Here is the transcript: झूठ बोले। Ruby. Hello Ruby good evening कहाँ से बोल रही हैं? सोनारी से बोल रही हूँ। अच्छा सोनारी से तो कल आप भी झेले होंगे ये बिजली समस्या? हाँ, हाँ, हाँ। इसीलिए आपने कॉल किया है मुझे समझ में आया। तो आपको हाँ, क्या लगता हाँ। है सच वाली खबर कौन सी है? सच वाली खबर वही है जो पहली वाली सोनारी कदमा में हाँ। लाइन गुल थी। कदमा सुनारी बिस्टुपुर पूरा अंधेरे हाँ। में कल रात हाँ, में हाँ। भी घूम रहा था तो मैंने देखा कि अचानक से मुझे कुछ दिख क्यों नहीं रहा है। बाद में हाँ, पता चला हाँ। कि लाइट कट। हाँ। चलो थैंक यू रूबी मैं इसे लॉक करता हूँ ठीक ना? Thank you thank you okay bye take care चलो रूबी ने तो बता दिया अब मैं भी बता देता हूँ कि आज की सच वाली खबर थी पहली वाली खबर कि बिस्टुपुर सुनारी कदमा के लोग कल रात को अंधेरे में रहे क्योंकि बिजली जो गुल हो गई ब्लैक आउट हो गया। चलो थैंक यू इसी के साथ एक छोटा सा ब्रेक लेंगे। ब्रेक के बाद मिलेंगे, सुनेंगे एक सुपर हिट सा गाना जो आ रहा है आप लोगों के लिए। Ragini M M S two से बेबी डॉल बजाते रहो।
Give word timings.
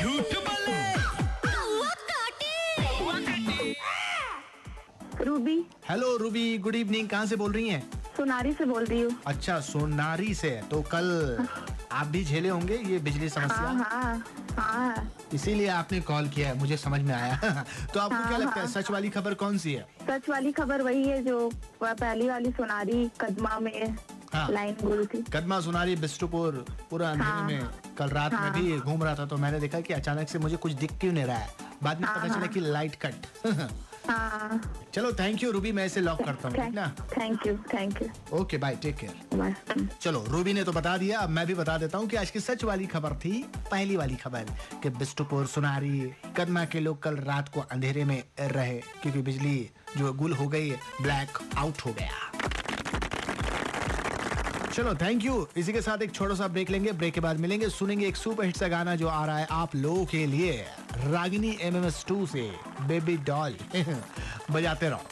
झूठ 0.00 0.34
बोले। 0.46 0.78
Ruby. 5.24 5.56
Hello 5.88 6.16
Ruby 6.16 6.46
good 6.58 6.74
evening 6.74 7.08
कहाँ 7.08 7.26
से 7.26 7.36
बोल 7.36 7.52
रही 7.52 7.68
हैं? 7.68 7.82
सोनारी 8.16 8.52
से 8.52 8.64
बोल 8.64 8.84
रही 8.84 9.00
हूँ। 9.00 9.16
अच्छा 9.26 9.58
सोनारी 9.60 10.34
से 10.34 10.50
तो 10.70 10.80
कल 10.94 11.46
आप 11.92 12.06
भी 12.06 12.24
झेले 12.24 12.48
होंगे 12.48 12.76
ये 12.86 12.98
बिजली 13.04 13.28
समस्या? 13.28 13.56
हाँ, 13.56 13.84
हाँ, 13.84 14.24
हाँ। 14.58 15.10
इसीलिए 15.34 15.68
आपने 15.68 16.00
कॉल 16.10 16.28
किया 16.28 16.48
है 16.48 16.58
मुझे 16.58 16.76
समझ 16.76 17.00
में 17.00 17.14
आया। 17.14 17.36
तो 17.94 18.00
आपको 18.00 18.14
हाँ, 18.14 18.28
क्या 18.28 18.38
लगता 18.38 18.54
हाँ। 18.54 18.66
है 18.66 18.72
सच 18.72 18.90
वाली 18.90 19.08
खबर 19.10 19.34
कौन 19.42 19.58
सी 19.58 19.72
है? 19.74 19.86
सच 20.08 20.28
वाली 20.28 20.52
खबर 20.52 20.82
वही 20.82 21.04
है 21.08 21.22
जो 21.24 21.50
पहली 21.82 22.28
वाली 22.28 22.50
सोनारी 22.50 23.10
कदमा 23.20 23.58
में 23.60 23.96
हाँ। 24.34 24.46
लाइन 24.52 24.76
गुल 24.82 25.04
थी। 25.14 25.22
कदमा 25.32 25.60
सुनारी 25.60 25.96
बिस्टुपुर 25.96 26.64
पूरा 26.90 27.10
अंधेरे 27.10 27.30
हाँ। 27.30 27.46
में 27.46 27.68
कल 27.98 28.08
रात 28.08 28.34
हाँ, 28.34 28.40
में 28.42 28.50
हाँ। 28.50 28.62
भी 28.62 28.78
घूम 28.78 29.02
रहा 29.04 29.14
था 29.14 29.26
तो 29.26 29.36
मैंने 29.36 29.60
देखा 29.60 29.80
कि 29.80 29.94
अचानक 29.94 30.28
से 30.28 30.38
मुझे 30.38 30.56
कुछ 30.56 30.72
दिख 30.72 30.98
क्यों 31.00 31.12
नहीं 31.12 31.24
रहा 31.24 31.36
है। 31.38 31.68
बाद 31.82 32.00
में 32.00 32.08
हाँ, 32.08 32.16
पता 32.16 32.28
चला 32.28 32.38
हाँ। 32.38 32.48
कि 32.48 32.60
लाइट 32.60 32.94
कट। 33.04 33.26
हाँ। 34.08 34.60
चलो 34.94 35.12
थैंक 35.12 35.42
यू 35.42 35.50
रूबी 35.52 35.70
मैं 35.72 35.84
इसे 35.86 36.00
लॉक 36.00 36.22
करता 36.24 36.48
हूँ 36.48 36.56
ठीक 36.56 36.74
ना? 36.74 36.86
Thank 37.18 37.46
you 37.46 37.54
thank 37.74 38.00
you 38.02 38.36
okay 38.38 38.56
bye 38.58 38.76
take 38.82 38.96
care 38.96 39.88
चलो 40.02 40.24
रूबी 40.28 40.52
ने 40.52 40.64
तो 40.64 40.72
बता 40.72 40.96
दिया 40.98 41.18
अब 41.18 41.30
मैं 41.30 41.46
भी 41.46 41.54
बता 41.54 41.76
देता 41.78 41.98
हूँ 41.98 42.06
कि 42.08 42.16
आज 42.16 42.30
की 42.30 42.40
सच 42.40 42.64
वाली 42.64 42.86
खबर 42.86 43.14
थी 43.24 43.32
पहली 43.70 43.96
वाली 43.96 44.14
खबर 44.14 44.46
कि 44.82 44.90
बिस्टुपुर 44.98 45.46
सुनारी 45.46 46.00
कदमा 46.36 46.64
के 46.72 46.80
लोग 46.80 47.02
कल 47.02 47.16
रात 47.28 47.48
को 47.48 47.60
अंधेरे 47.60 48.04
में 48.04 48.22
रहे 48.40 48.74
क्योंकि 49.02 49.22
बिजली 49.22 49.58
जो 49.98 50.12
गुल 50.12 50.32
हो 50.32 50.48
गई 50.48 50.70
ब्लैक 51.02 51.38
आउट 51.58 51.86
हो 51.86 51.92
गया। 51.92 52.29
चलो 54.72 54.94
थैंक 54.94 55.24
यू 55.24 55.46
इसी 55.56 55.72
के 55.72 55.80
साथ 55.82 56.02
एक 56.02 56.12
छोटा 56.12 56.34
सा 56.34 56.46
ब्रेक 56.48 56.70
लेंगे। 56.70 56.92
ब्रेक 56.92 57.14
के 57.14 57.20
बाद 57.20 57.40
मिलेंगे, 57.40 57.68
सुनेंगे 57.68 58.06
एक 58.06 58.16
सुपर 58.16 58.44
हिट 58.44 58.56
सा 58.56 58.68
गाना 58.68 58.94
जो 58.96 59.08
आ 59.08 59.24
रहा 59.26 59.38
है 59.38 59.46
आप 59.50 59.74
लोगों 59.76 60.04
के 60.04 60.26
लिए। 60.26 60.52
Ragini 61.06 61.56
M 61.60 61.76
M 61.76 61.84
S 61.84 62.04
two 62.08 62.26
से 62.26 62.50
बेबी 62.88 63.16
डॉल 63.16 63.56
बजाते 64.50 64.88
रहो। 64.88 65.02